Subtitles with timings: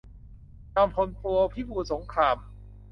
[0.73, 1.25] จอมพล ป.
[1.53, 2.37] พิบูลสงคราม